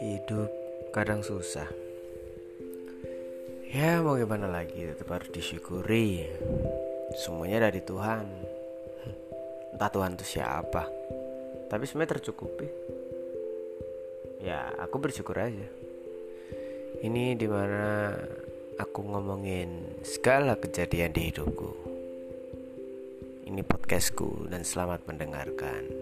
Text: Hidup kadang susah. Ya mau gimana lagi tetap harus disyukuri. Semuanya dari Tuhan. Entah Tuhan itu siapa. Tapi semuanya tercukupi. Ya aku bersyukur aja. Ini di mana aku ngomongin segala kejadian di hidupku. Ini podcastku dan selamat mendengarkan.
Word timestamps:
Hidup 0.00 0.48
kadang 0.96 1.20
susah. 1.20 1.68
Ya 3.68 4.00
mau 4.00 4.16
gimana 4.16 4.48
lagi 4.48 4.88
tetap 4.88 5.12
harus 5.12 5.28
disyukuri. 5.28 6.24
Semuanya 7.20 7.68
dari 7.68 7.84
Tuhan. 7.84 8.24
Entah 9.76 9.92
Tuhan 9.92 10.16
itu 10.16 10.24
siapa. 10.24 10.88
Tapi 11.68 11.84
semuanya 11.84 12.16
tercukupi. 12.16 12.64
Ya 14.40 14.72
aku 14.80 14.96
bersyukur 14.96 15.36
aja. 15.36 15.68
Ini 17.04 17.36
di 17.36 17.44
mana 17.44 18.16
aku 18.80 19.04
ngomongin 19.04 20.00
segala 20.00 20.56
kejadian 20.56 21.12
di 21.12 21.28
hidupku. 21.28 21.70
Ini 23.52 23.60
podcastku 23.68 24.48
dan 24.48 24.64
selamat 24.64 25.04
mendengarkan. 25.04 25.99